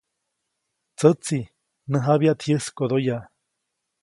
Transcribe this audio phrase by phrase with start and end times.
[0.97, 1.39] Tsätsi,
[1.89, 3.23] mnäjabyaʼt yäskodoyaʼ.